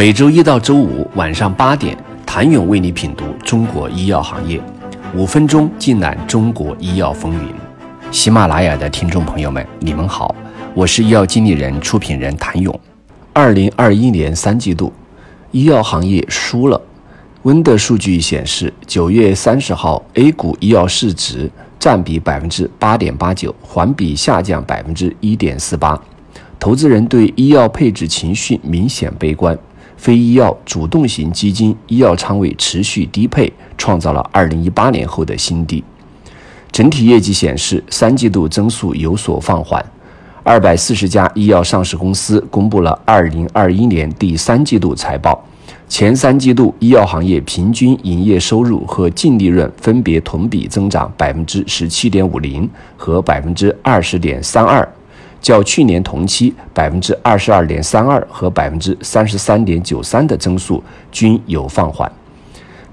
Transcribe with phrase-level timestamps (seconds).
[0.00, 4.58] 每周一到周五晚上八点，谭勇为你品读中国医药行业，
[5.14, 7.52] 五分钟尽览中国医药风云。
[8.10, 10.34] 喜马拉雅的听众朋友们，你们好，
[10.72, 12.80] 我是医药经理人、出品人谭勇。
[13.34, 14.90] 二零二一年三季度，
[15.50, 16.80] 医药行业输了。
[17.42, 26.00] 温的数据显示，九月三十号，A 股医药市值占比百分之八点八九，环比下降百分之一点四八。
[26.58, 29.58] 投资人对医药配置情绪明显悲观，
[30.00, 35.84] 非医药主动型基金医药仓位持续低配，创造了二零一八年后的新低。
[36.72, 39.84] 整体业绩显示，三季度增速有所放缓。
[40.42, 45.44] 二百四十家医药上市公司公布了二零二一年第三季度财报。
[45.86, 54.88] 前三季度，医药行业平均营业收入和净利润分别同比增长百分之十七点五零和百分之二十点三二，
[55.40, 62.10] 较去年同期百分之二十二点三二和百分之三十三点九三的增速均有放缓。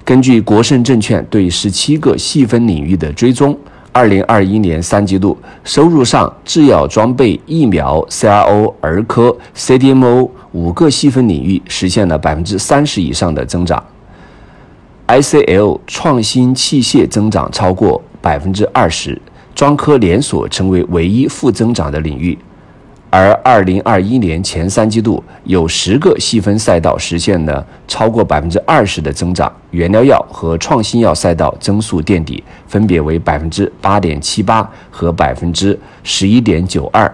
[0.04, 3.58] 根据国盛证券对十七个细分领域的追踪。
[3.94, 13.84] 二零二一年三季度收入上，制药装备、疫苗、CRO、儿科、CDMO 五个细分领域实现了百分之三十以上的增长
[15.08, 19.20] ，ICL 创新器械增长超过百分之二十，
[19.58, 22.38] 专科连锁成为唯一负增长的领域。
[23.10, 37.12] 而二零二一年前三季度有十个细分赛道实现了超过百分之二十的增长，原料药和创新药赛道增速垫底，分别为百分之八点七八和百分之十一点九二。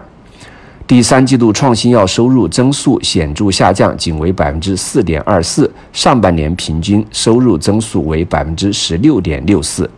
[0.86, 9.88] 第三季度创新药收入增速显著下降，仅为百分之四点二四，上半年平均收入增速为百分之十六点六四。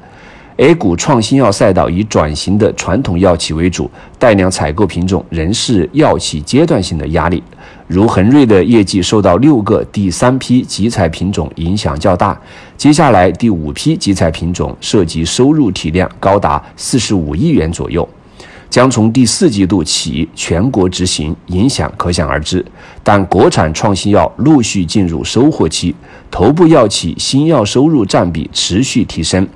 [0.58, 7.42] A 股创新药赛道以转型的传统药企为主，带量采购品种仍是药企阶段性的压力。
[7.86, 12.40] 如恒瑞的业绩受到六个第三批集采品种影响较大，
[12.74, 18.08] 接下来第五批集采品种涉及收入体量高达四十五亿元左右，
[18.70, 22.64] 将从第四季度起全国执行，影响可想而知。
[23.02, 25.94] 但国产创新药陆续进入收获期，
[26.30, 29.46] 头部药企新药收入占比持续提升。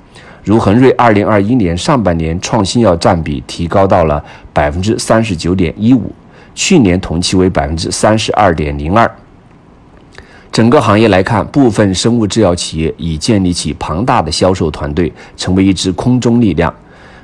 [0.43, 6.11] 如恒瑞，二零二一年上半年创新药占比提高到了百分之三十九点一五，
[6.55, 9.09] 去年同期为百分之三十二点零二。
[10.51, 16.73] 整个行业来看，部分生物制药企业已建立起庞大的销售团队，成为一支空中力量。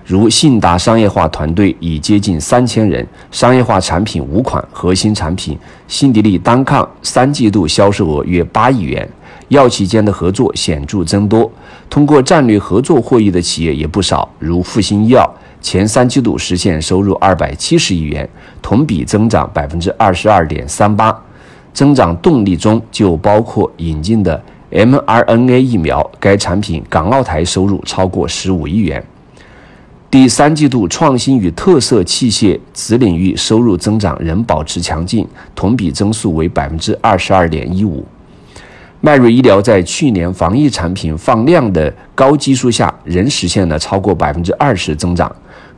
[0.08, 5.60] 如信达商业化团队已接近三千人，商业化产品五款，核心产品
[5.90, 9.06] 辛迪利单抗三季度销售额约八亿元。
[9.50, 11.52] 药企间的合作显著增多，
[11.90, 15.30] 通过战略合作获益的企业也不少，如复星医药，
[15.60, 18.30] 前三季度实现收入二百七十亿元，
[18.62, 21.14] 同比增长百分之二十二点三八。
[21.74, 24.42] 增长动力中就包括引进的
[24.72, 29.06] mRNA 疫苗，该产品港澳台收入超过十五亿元。
[30.10, 38.06] 第三季度创新与特色器械子领域收入增长仍保持强劲，同比增速为百分之二十二点一五。
[39.02, 45.30] 迈瑞医疗在去年防疫产品放量的高基数下，仍实现了超过百分之二十增长。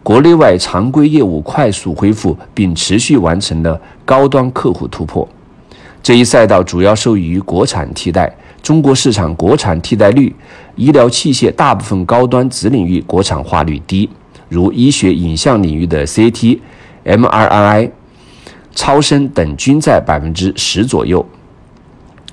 [0.03, 5.27] 国内外常规业务快速恢复，并持续完成了高端客户突破。
[6.03, 8.31] 这一赛道主要受益于国产替代。
[8.61, 10.35] 中国市场国产替代率，
[10.75, 14.09] 医疗器械大部分高端子领域国产化率低，
[14.49, 16.59] 如医学影像领域的 CT、
[17.05, 17.91] MRI、
[18.75, 21.25] 超声等均在百分之十左右。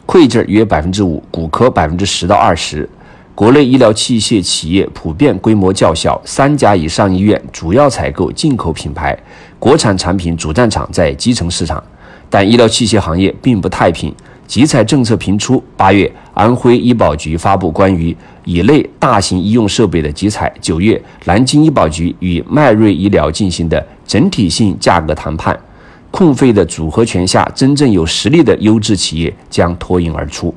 [0.08, 2.88] 配置约百分之五，骨科百分之十到二十。
[3.34, 9.14] 国内医疗器械企业普遍规模较小，三甲以上医院主要采购进口品牌，
[9.58, 11.82] 国产产品主战场在基层市场。
[12.30, 14.14] 但医疗器械行业并不太平，
[14.46, 15.62] 集采政策频出。
[15.76, 25.58] 八月，安徽医保局发布关于乙类大型医用设备的集采；九月，南京医保局与迈瑞医疗进行的整体性价格谈判。
[26.10, 30.54] 控费的组合拳下，真正有实力的优质企业将脱颖而出。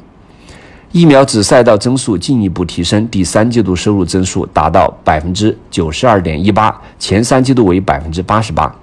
[0.92, 8.74] 疫苗子赛道增速进一步提升，第三季度收入增速达到百分之九十二点一八，前三季度为百分之八十八。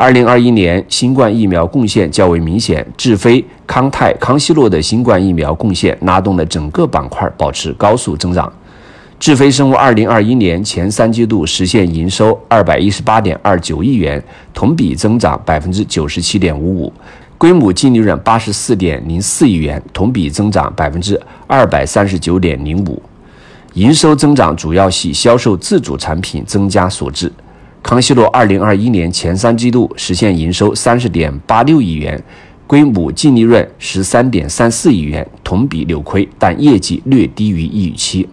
[0.00, 8.50] 二零二一年新冠疫苗贡献较为明显，智飞、康泰、康希诺的新冠疫苗贡献拉动了整个板块保持高速增长。
[9.18, 14.22] 智飞生物二零二一年前三季度实现营收二百一十八点二九亿元，
[14.54, 16.92] 同比增长百分之九十七点五五，
[17.36, 23.02] 规模净利润八十四点零四亿元，同比增长百分之二百三十九点零五，
[23.74, 27.32] 营收增长主要系销售自主产品增加所致。
[27.82, 32.22] 康希诺二零二一年前三季度实现营收三十点八六亿元，
[32.66, 38.28] 归母净利润十三点三四亿元，同比扭亏，但业绩略低于预期。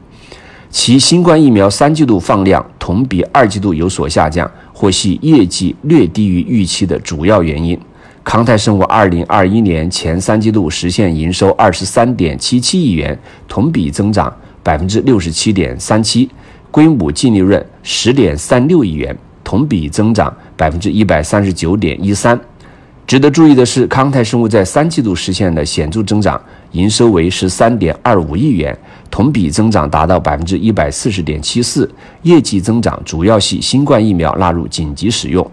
[0.69, 7.79] 其新冠疫苗三季度放量同比二季度有所下降，或系业绩略低于预期的主要原因。
[8.25, 13.17] 康泰生物二零二一年前三季度实现营收二十三点七七亿元，
[13.47, 16.27] 同比增长百分之六十七点三七，
[16.71, 19.15] 归母净利润十点三六亿元，
[19.45, 22.37] 同比增长百分之一百三十九点一三。
[23.07, 28.75] 值得注意的是，康泰生物在三季度实现了显著增长，营收为十三点二五亿元，
[29.11, 31.87] 同比增长达到百分之一百四十点七四。
[32.23, 35.49] 业绩增长主要系新冠疫苗纳入紧急使用，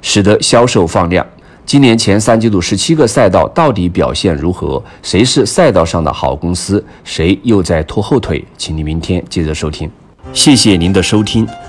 [0.00, 1.24] 使得销售放量。
[1.64, 4.82] 今年前三季度十七个赛道到底表现如何？
[5.04, 6.84] 谁是赛道上的好公司？
[7.04, 8.44] 谁又在拖后腿？
[8.58, 9.88] 请你明天接着收听。
[10.32, 11.46] 谢谢您的收听。